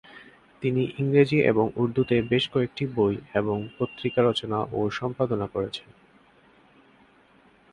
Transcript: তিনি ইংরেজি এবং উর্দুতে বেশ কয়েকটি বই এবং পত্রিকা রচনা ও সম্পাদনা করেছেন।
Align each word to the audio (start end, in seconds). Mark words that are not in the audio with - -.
তিনি 0.61 0.83
ইংরেজি 0.97 1.39
এবং 1.43 1.65
উর্দুতে 1.75 2.15
বেশ 2.29 2.43
কয়েকটি 2.53 2.83
বই 2.95 3.15
এবং 3.33 3.57
পত্রিকা 3.77 4.19
রচনা 4.21 4.59
ও 4.71 4.79
সম্পাদনা 4.89 5.47
করেছেন। 5.47 5.87